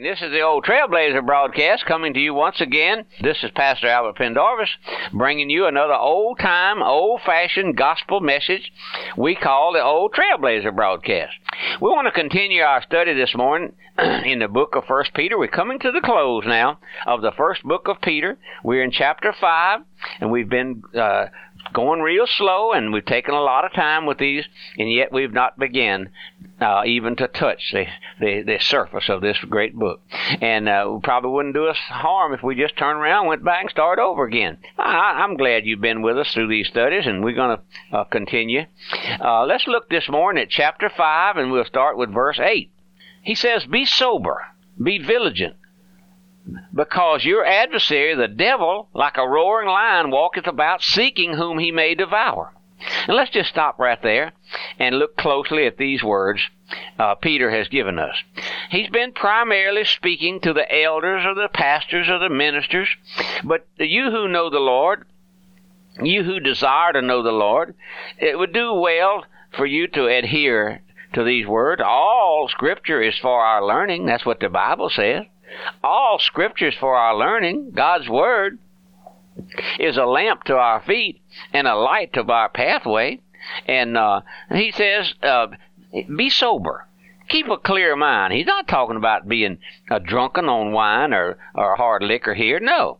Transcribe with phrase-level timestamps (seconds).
[0.00, 3.04] This is the Old Trailblazer broadcast coming to you once again.
[3.20, 4.70] This is Pastor Albert Pendarvis
[5.12, 8.72] bringing you another old time, old fashioned gospel message
[9.16, 11.32] we call the Old Trailblazer broadcast.
[11.80, 13.72] We want to continue our study this morning
[14.24, 15.36] in the book of First Peter.
[15.36, 18.38] We're coming to the close now of the first book of Peter.
[18.62, 19.80] We're in chapter 5,
[20.20, 21.26] and we've been uh,
[21.72, 24.44] going real slow, and we've taken a lot of time with these,
[24.78, 26.10] and yet we've not begun
[26.60, 27.86] uh, even to touch the,
[28.20, 30.00] the, the, surface of this great book.
[30.40, 33.70] And uh, probably wouldn't do us harm if we just turned around, went back, and
[33.70, 34.58] started over again.
[34.76, 38.04] I, am glad you've been with us through these studies, and we're going to uh,
[38.04, 38.62] continue.
[39.20, 42.70] Uh, let's look this morning at chapter 5, and we'll start with verse 8.
[43.22, 44.46] He says, Be sober,
[44.82, 45.56] be vigilant
[46.74, 51.94] because your adversary, the devil, like a roaring lion, walketh about seeking whom he may
[51.94, 52.52] devour.
[53.06, 54.32] And let's just stop right there
[54.78, 56.40] and look closely at these words
[56.98, 58.14] uh, Peter has given us.
[58.70, 62.88] He's been primarily speaking to the elders or the pastors or the ministers,
[63.42, 65.06] but you who know the Lord,
[66.02, 67.74] you who desire to know the Lord,
[68.18, 69.24] it would do well
[69.56, 70.82] for you to adhere
[71.14, 71.82] to these words.
[71.84, 74.06] All Scripture is for our learning.
[74.06, 75.24] That's what the Bible says.
[75.82, 77.72] All scriptures for our learning.
[77.74, 78.58] God's Word
[79.78, 81.20] is a lamp to our feet
[81.52, 83.20] and a light to our pathway.
[83.66, 85.48] And uh, he says, uh,
[86.14, 86.86] be sober.
[87.28, 88.32] Keep a clear mind.
[88.32, 89.58] He's not talking about being
[89.90, 92.58] uh, drunken on wine or, or hard liquor here.
[92.58, 92.98] No.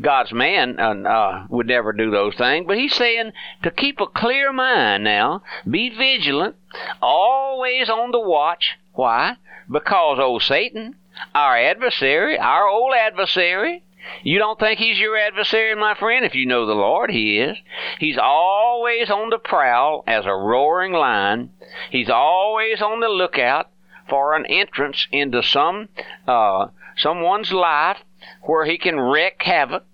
[0.00, 4.06] God's man uh, uh, would never do those things, but he's saying to keep a
[4.06, 6.56] clear mind now, be vigilant,
[7.00, 8.76] always on the watch.
[8.92, 9.36] Why?
[9.70, 10.96] Because old Satan,
[11.34, 13.82] our adversary, our old adversary,
[14.22, 16.24] you don't think he's your adversary, my friend?
[16.24, 17.58] If you know the Lord, he is.
[17.98, 21.50] He's always on the prowl as a roaring lion.
[21.90, 23.70] He's always on the lookout
[24.08, 25.88] for an entrance into some
[26.26, 27.98] uh, someone's life
[28.42, 29.84] where he can wreak havoc.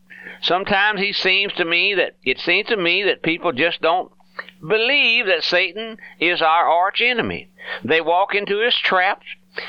[0.41, 4.13] Sometimes he seems to me that it seems to me that people just don't
[4.61, 7.49] believe that Satan is our arch enemy.
[7.83, 9.27] They walk into his traps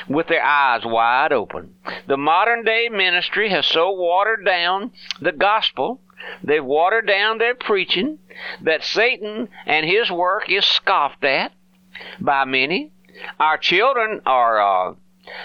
[0.08, 1.74] with their eyes wide open.
[2.06, 6.00] The modern day ministry has so watered down the gospel,
[6.42, 8.18] they've watered down their preaching,
[8.62, 11.52] that Satan and his work is scoffed at
[12.20, 12.90] by many.
[13.40, 14.94] Our children are uh,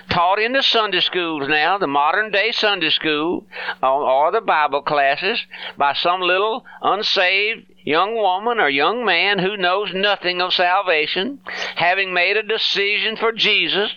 [0.09, 3.45] taught in the Sunday schools now, the modern day Sunday school,
[3.81, 5.41] or the Bible classes,
[5.77, 11.39] by some little unsaved young woman or young man who knows nothing of salvation,
[11.75, 13.91] having made a decision for Jesus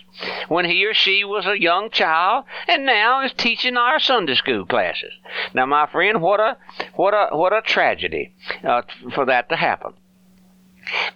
[0.47, 4.65] when he or she was a young child, and now is teaching our Sunday school
[4.65, 5.13] classes.
[5.53, 6.57] Now, my friend, what a
[6.95, 9.93] what a what a tragedy uh, for that to happen.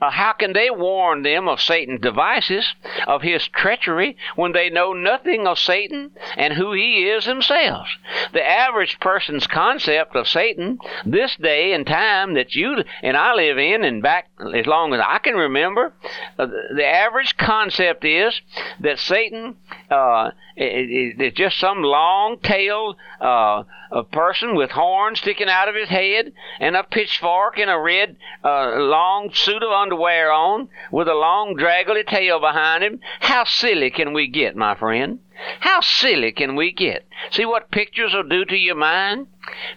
[0.02, 2.74] Uh, how can they warn them of Satan's devices,
[3.08, 7.90] of his treachery, when they know nothing of Satan and who he is themselves?
[8.34, 13.58] The average person's concept of Satan, this day and time that you and I live
[13.58, 15.94] in, and back as long as I can remember,
[16.38, 18.42] uh, the average concept is
[18.80, 19.58] that Satan
[19.90, 23.64] uh, is just some long-tailed uh,
[24.12, 28.76] person with horns sticking out of his head and a pitchfork and a red uh,
[28.78, 33.00] long suit suit of underwear on with a long, draggly tail behind him.
[33.20, 35.20] How silly can we get, my friend?
[35.60, 37.08] How silly can we get?
[37.32, 39.28] See what pictures will do to your mind?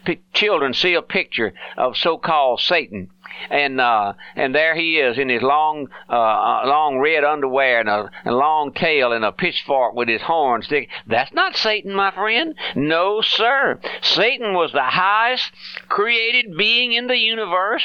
[0.04, 3.10] P- children see a picture of so-called Satan,
[3.48, 7.88] and uh, and there he is in his long, uh, uh long red underwear and
[7.88, 10.68] a, a long tail and a pitchfork with his horns.
[11.06, 12.54] That's not Satan, my friend.
[12.74, 13.80] No, sir.
[14.02, 15.52] Satan was the highest
[15.88, 17.84] created being in the universe.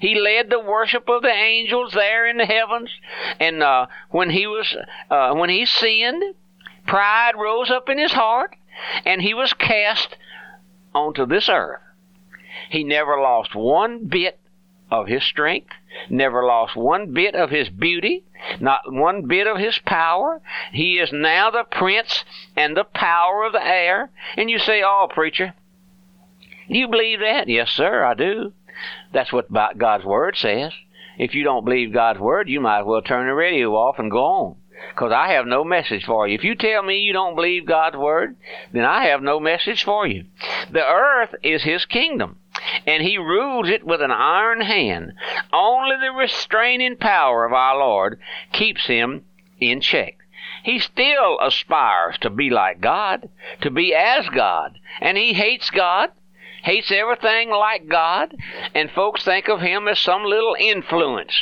[0.00, 2.90] He led the worship of the angels there in the heavens.
[3.40, 4.76] And uh, when he was
[5.10, 6.34] uh, when he sinned,
[6.86, 8.56] pride rose up in his heart,
[9.04, 10.16] and he was cast
[10.94, 11.80] onto this earth.
[12.70, 14.38] He never lost one bit
[14.90, 15.72] of his strength,
[16.08, 18.24] never lost one bit of his beauty,
[18.60, 20.40] not one bit of his power.
[20.72, 22.24] He is now the prince
[22.56, 24.10] and the power of the air.
[24.36, 25.54] And you say, Oh, preacher,
[26.68, 27.48] do you believe that?
[27.48, 28.52] Yes, sir, I do.
[29.12, 30.72] That's what God's Word says.
[31.18, 34.10] If you don't believe God's Word, you might as well turn the radio off and
[34.10, 34.56] go on.
[34.90, 36.36] Because I have no message for you.
[36.36, 38.36] If you tell me you don't believe God's Word,
[38.72, 40.26] then I have no message for you.
[40.70, 42.38] The earth is His kingdom,
[42.86, 45.14] and He rules it with an iron hand.
[45.52, 48.20] Only the restraining power of our Lord
[48.52, 49.24] keeps Him
[49.58, 50.18] in check.
[50.62, 53.28] He still aspires to be like God,
[53.62, 56.10] to be as God, and he hates God
[56.62, 58.34] hates everything like God,
[58.74, 61.32] and folks think of him as some little influence.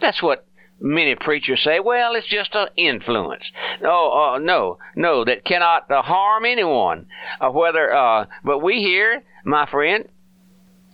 [0.00, 0.46] That's what
[0.82, 3.44] many preachers say, well, it's just an influence.
[3.80, 7.06] No, uh, no, no, that cannot uh, harm anyone.
[7.40, 10.08] Uh, whether, uh, but we here, my friend,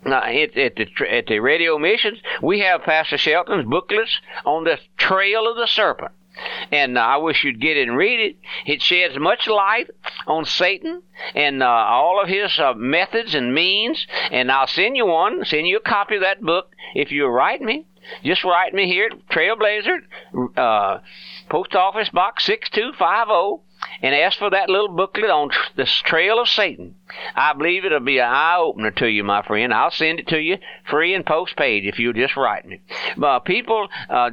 [0.06, 4.78] uh, at, at, the at the radio missions, we have Pastor Shelton's booklets on the
[4.96, 6.12] trail of the serpent.
[6.70, 8.36] And uh, I wish you'd get it and read it.
[8.66, 9.90] It sheds much light
[10.26, 11.02] on Satan
[11.34, 14.06] and uh, all of his uh, methods and means.
[14.30, 17.60] And I'll send you one, send you a copy of that book if you write
[17.62, 17.86] me.
[18.24, 19.98] Just write me here, at Trailblazer,
[20.56, 20.98] uh,
[21.50, 23.67] Post Office Box 6250,
[24.02, 26.94] and ask for that little booklet on tr- the trail of Satan.
[27.34, 29.72] I believe it'll be an eye opener to you, my friend.
[29.72, 30.58] I'll send it to you
[30.88, 32.80] free and post page if you'll just write me.
[33.16, 34.30] But people, uh,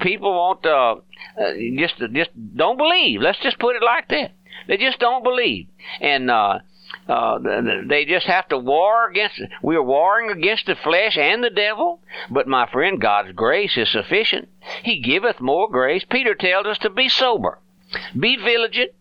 [0.00, 0.96] people want uh,
[1.40, 3.20] uh, just just don't believe.
[3.20, 4.32] Let's just put it like that.
[4.66, 5.66] They just don't believe,
[6.00, 6.58] and uh,
[7.08, 7.38] uh,
[7.86, 9.40] they just have to war against.
[9.62, 12.00] We are warring against the flesh and the devil.
[12.30, 14.48] But my friend, God's grace is sufficient.
[14.82, 16.04] He giveth more grace.
[16.08, 17.58] Peter tells us to be sober,
[18.18, 18.92] be vigilant,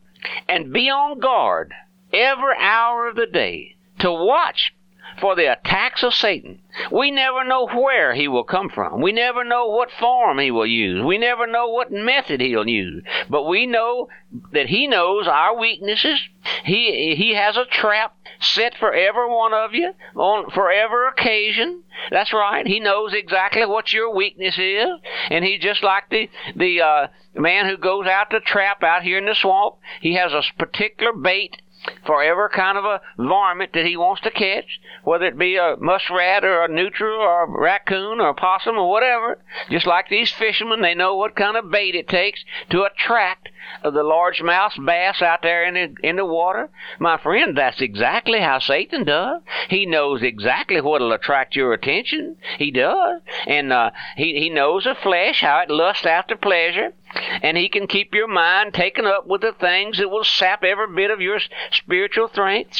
[0.47, 1.73] and be on guard
[2.13, 4.73] every hour of the day to watch
[5.19, 6.59] for the attacks of Satan.
[6.91, 9.01] We never know where he will come from.
[9.01, 11.03] We never know what form he will use.
[11.03, 13.03] We never know what method he'll use.
[13.29, 14.09] But we know
[14.51, 16.19] that he knows our weaknesses.
[16.63, 21.83] He he has a trap set for every one of you on for every occasion.
[22.11, 22.65] That's right.
[22.67, 24.87] He knows exactly what your weakness is,
[25.29, 29.17] and he's just like the the uh, man who goes out to trap out here
[29.17, 29.75] in the swamp.
[30.01, 31.61] He has a particular bait
[32.05, 35.75] for every kind of a varmint that he wants to catch, whether it be a
[35.79, 39.39] muskrat or a nutria or a raccoon or a possum or whatever.
[39.69, 43.49] Just like these fishermen, they know what kind of bait it takes to attract
[43.83, 46.69] the largemouth bass out there in the, in the water.
[46.99, 49.41] My friend, that's exactly how Satan does.
[49.69, 52.37] He knows exactly what'll attract your attention.
[52.57, 53.21] He does.
[53.45, 56.93] And uh, he, he knows the flesh, how it lusts after pleasure
[57.41, 60.87] and he can keep your mind taken up with the things that will sap every
[60.93, 61.39] bit of your
[61.71, 62.77] spiritual strength.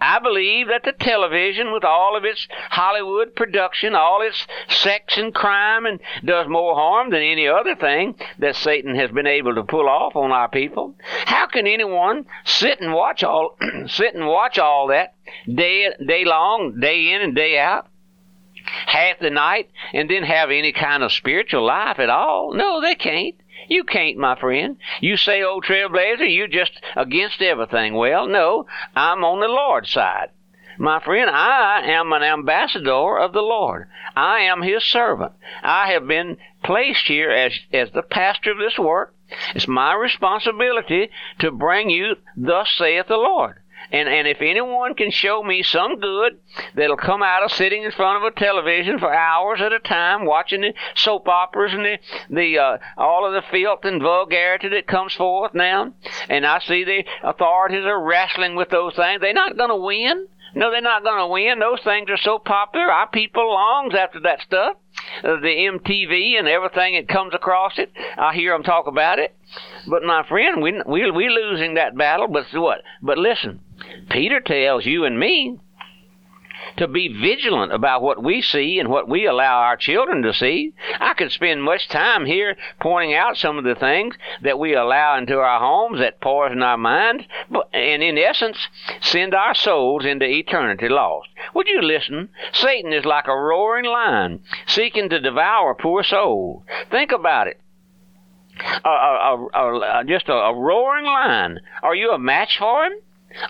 [0.00, 5.34] I believe that the television, with all of its Hollywood production, all its sex and
[5.34, 9.62] crime, and does more harm than any other thing that Satan has been able to
[9.62, 10.94] pull off on our people.
[11.24, 13.56] How can anyone sit and watch all
[13.86, 15.14] sit and watch all that
[15.46, 17.89] day day long, day in and day out?
[18.90, 22.52] Half the night and then have any kind of spiritual life at all.
[22.54, 23.36] No, they can't.
[23.68, 24.78] You can't, my friend.
[25.00, 27.94] You say, old trailblazer, you're just against everything.
[27.94, 28.66] Well, no,
[28.96, 30.30] I'm on the Lord's side.
[30.78, 33.88] My friend, I am an ambassador of the Lord.
[34.16, 35.32] I am His servant.
[35.62, 39.14] I have been placed here as, as the pastor of this work.
[39.54, 41.10] It's my responsibility
[41.40, 43.56] to bring you, thus saith the Lord.
[43.92, 46.38] And and if anyone can show me some good
[46.74, 50.24] that'll come out of sitting in front of a television for hours at a time
[50.26, 51.98] watching the soap operas and the
[52.28, 55.92] the uh, all of the filth and vulgarity that comes forth now,
[56.28, 60.26] and I see the authorities are wrestling with those things, they're not going to win.
[60.54, 61.60] No, they're not going to win.
[61.60, 62.90] Those things are so popular.
[62.90, 64.76] Our people longs after that stuff.
[65.22, 67.92] Uh, the MTV and everything that comes across it.
[68.18, 69.34] I hear them talk about it.
[69.86, 72.28] But my friend, we we we losing that battle.
[72.28, 72.82] But what?
[73.02, 73.60] But listen,
[74.10, 75.58] Peter tells you and me
[76.76, 80.72] to be vigilant about what we see and what we allow our children to see.
[80.98, 85.16] I could spend much time here pointing out some of the things that we allow
[85.18, 87.24] into our homes that poison our minds,
[87.72, 88.68] and in essence,
[89.00, 91.28] send our souls into eternity lost.
[91.54, 92.28] Would you listen?
[92.52, 96.62] Satan is like a roaring lion seeking to devour poor souls.
[96.90, 97.60] Think about it.
[98.84, 101.60] A, a, a, just a roaring lion.
[101.82, 102.92] Are you a match for him?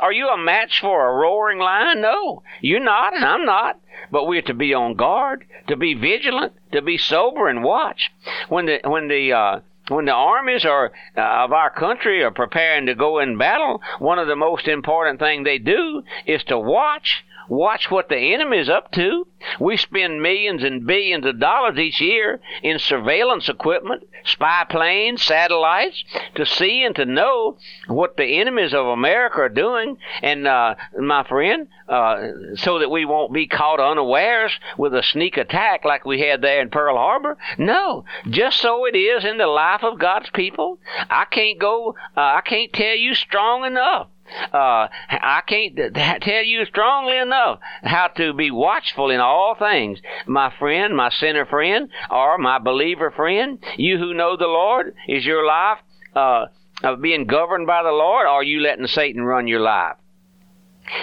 [0.01, 2.01] Are you a match for a roaring lion?
[2.01, 3.81] No, you're not, and I'm not.
[4.11, 8.11] But we're to be on guard, to be vigilant, to be sober and watch.
[8.49, 12.87] When the when the uh, when the armies are uh, of our country are preparing
[12.87, 17.25] to go in battle, one of the most important things they do is to watch
[17.51, 19.27] watch what the enemy is up to.
[19.59, 26.05] We spend millions and billions of dollars each year in surveillance equipment, spy planes, satellites,
[26.37, 29.99] to see and to know what the enemies of America are doing.
[30.23, 35.37] And, uh, my friend, uh, so that we won't be caught unawares with a sneak
[35.37, 37.37] attack like we had there in Pearl Harbor.
[37.59, 40.79] No, just so it is in the life of God's people.
[41.11, 44.07] I can't go, uh, I can't tell you strong enough
[44.53, 45.77] uh, I can't
[46.23, 50.01] tell you strongly enough how to be watchful in all things.
[50.27, 55.25] My friend, my sinner friend, or my believer friend, you who know the Lord, is
[55.25, 55.79] your life
[56.15, 56.47] uh,
[56.83, 59.97] of being governed by the Lord, or are you letting Satan run your life?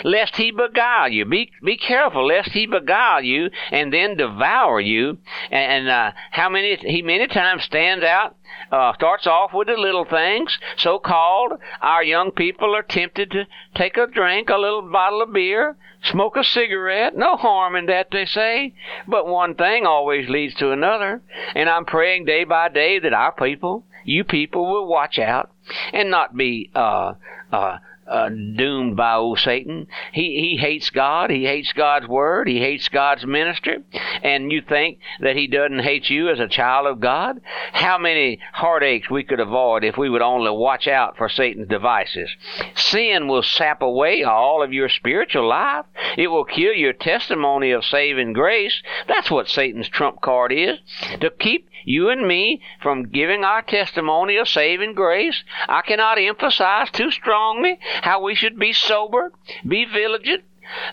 [0.04, 1.26] Lest he beguile you.
[1.26, 5.18] Be be careful lest he beguile you and then devour you.
[5.52, 8.36] And, uh, how many he many times stands out,
[8.72, 11.54] uh, starts off with the little things, so called.
[11.82, 16.36] Our young people are tempted to take a drink, a little bottle of beer, smoke
[16.38, 17.16] a cigarette.
[17.16, 18.74] No harm in that, they say.
[19.08, 21.22] But one thing always leads to another.
[21.56, 25.52] And I'm praying day by day that our people, you people, will watch out
[25.94, 27.14] and not be uh,
[27.52, 29.88] uh, uh, doomed by old Satan.
[30.12, 31.30] He he hates God.
[31.30, 32.48] He hates God's word.
[32.48, 33.84] He hates God's minister.
[34.24, 37.42] And you think that he doesn't hate you as a child of God?
[37.74, 42.30] How many heartaches we could avoid if we would only watch out for Satan's devices.
[42.76, 45.86] Sin will sap away all of your spiritual life.
[46.18, 48.82] It will kill your testimony of saving grace.
[49.08, 50.80] That's what Satan's trump card is.
[51.22, 55.42] To keep you and me from giving our testimony of saving grace.
[55.70, 59.32] I cannot emphasize too strongly how we should be sober,
[59.66, 60.44] be vigilant,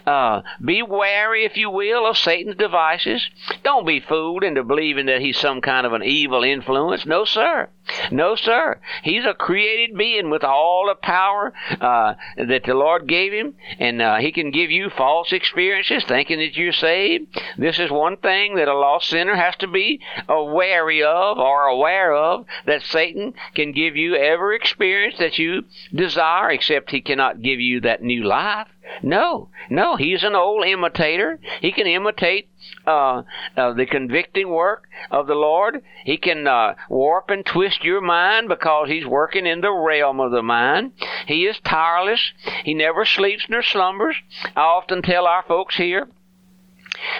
[0.06, 3.28] uh, be wary, if you will, of Satan's devices.
[3.62, 7.06] Don't be fooled into believing that he's some kind of an evil influence.
[7.06, 7.68] No, sir.
[8.10, 8.80] No, sir.
[9.02, 14.00] He's a created being with all the power uh, that the Lord gave him, and
[14.00, 17.26] uh, he can give you false experiences thinking that you're saved.
[17.58, 22.14] This is one thing that a lost sinner has to be wary of or aware
[22.14, 25.64] of that Satan can give you every experience that you
[25.94, 28.68] desire, except he cannot give you that new life.
[29.02, 31.38] No, no, he's an old imitator.
[31.60, 32.48] He can imitate
[32.86, 33.22] uh,
[33.56, 35.82] uh, the convicting work of the Lord.
[36.04, 40.32] He can uh, warp and twist your mind because he's working in the realm of
[40.32, 40.92] the mind.
[41.26, 42.32] He is tireless.
[42.64, 44.16] He never sleeps nor slumbers.
[44.54, 46.08] I often tell our folks here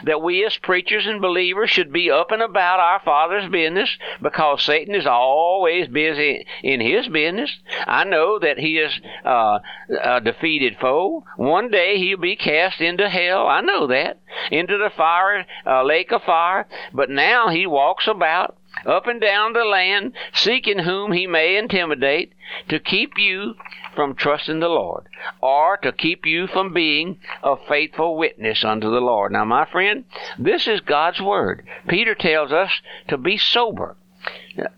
[0.05, 3.91] that we as preachers and believers should be up and about our Father's business
[4.23, 7.57] because Satan is always busy in his business.
[7.87, 8.93] I know that he is
[9.25, 9.59] uh,
[10.03, 11.25] a defeated foe.
[11.37, 13.47] One day he'll be cast into hell.
[13.47, 14.21] I know that.
[14.51, 16.67] Into the fire, uh, lake of fire.
[16.93, 22.33] But now he walks about up and down the land, seeking whom he may intimidate
[22.69, 23.55] to keep you
[23.95, 25.07] from trusting the Lord
[25.41, 29.33] or to keep you from being a faithful witness unto the Lord.
[29.33, 30.05] Now, my friend,
[30.39, 31.67] this is God's Word.
[31.89, 32.71] Peter tells us
[33.09, 33.97] to be sober.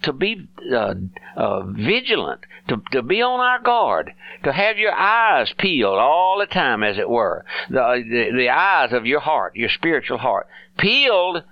[0.02, 0.94] To be uh,
[1.36, 6.46] uh, vigilant, to, to be on our guard, to have your eyes peeled all the
[6.46, 11.44] time, as it were, the, the, the eyes of your heart, your spiritual heart, peeled,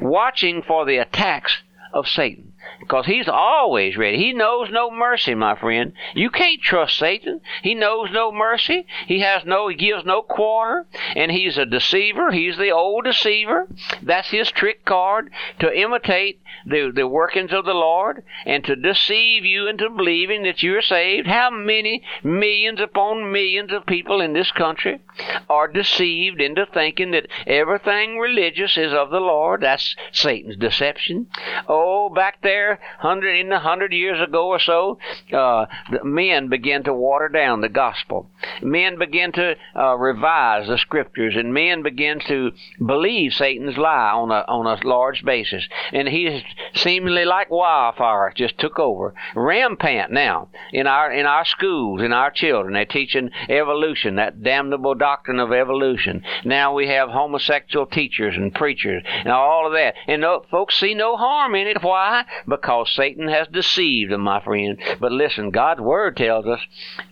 [0.00, 1.58] watching for the attacks
[1.92, 2.51] of Satan.
[2.80, 4.18] Because he's always ready.
[4.18, 5.92] He knows no mercy, my friend.
[6.14, 7.40] You can't trust Satan.
[7.62, 8.86] He knows no mercy.
[9.06, 10.86] He has no, he gives no quarter.
[11.14, 12.30] And he's a deceiver.
[12.32, 13.68] He's the old deceiver.
[14.02, 19.44] That's his trick card to imitate the, the workings of the Lord and to deceive
[19.44, 21.26] you into believing that you're saved.
[21.26, 25.00] How many millions upon millions of people in this country
[25.48, 29.62] are deceived into thinking that everything religious is of the Lord?
[29.62, 31.28] That's Satan's deception.
[31.68, 34.98] Oh, back there there, hundred in a hundred years ago or so,
[35.32, 35.64] uh,
[36.02, 38.28] men began to water down the gospel.
[38.60, 42.52] Men began to uh, revise the scriptures, and men began to
[42.84, 45.66] believe Satan's lie on a on a large basis.
[45.92, 46.44] And he
[46.74, 52.30] seemingly like wildfire just took over, rampant now in our in our schools, in our
[52.30, 52.74] children.
[52.74, 56.22] They're teaching evolution, that damnable doctrine of evolution.
[56.44, 59.94] Now we have homosexual teachers and preachers and all of that.
[60.06, 61.82] And no, folks see no harm in it.
[61.82, 62.24] Why?
[62.46, 64.78] Because Satan has deceived them, my friend.
[65.00, 66.60] But listen, God's Word tells us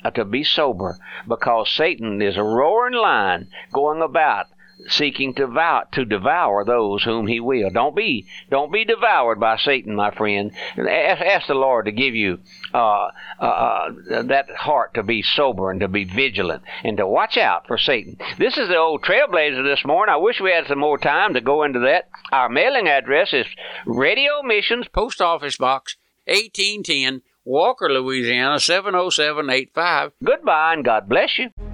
[0.05, 4.47] uh, to be sober because Satan is a roaring lion going about
[4.91, 7.71] seeking to devour, to devour those whom he will.
[7.71, 10.53] Don't be don't be devoured by Satan, my friend.
[10.77, 12.39] Ask, ask the Lord to give you
[12.75, 13.09] uh,
[13.41, 17.67] uh, uh, that heart to be sober and to be vigilant and to watch out
[17.67, 18.17] for Satan.
[18.39, 20.13] This is the old trailblazer this morning.
[20.13, 22.09] I wish we had some more time to go into that.
[22.33, 23.47] Our mailing address is
[23.87, 30.13] Radio Missions, Post Office Box 1810, Walker, Louisiana 70785.
[30.23, 31.70] Goodbye and God bless you.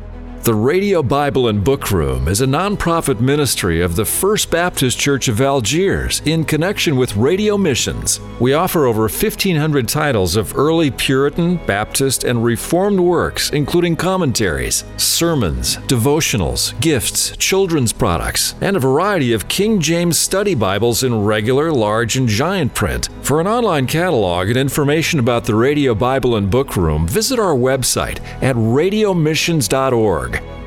[0.46, 5.26] The Radio Bible and Book Room is a nonprofit ministry of the First Baptist Church
[5.26, 8.20] of Algiers in connection with radio missions.
[8.38, 15.78] We offer over 1,500 titles of early Puritan, Baptist, and Reformed works, including commentaries, sermons,
[15.88, 22.16] devotionals, gifts, children's products, and a variety of King James study Bibles in regular, large,
[22.16, 23.08] and giant print.
[23.22, 27.56] For an online catalog and information about the Radio Bible and Book Room, visit our
[27.56, 30.35] website at radiomissions.org.
[30.36, 30.65] Org.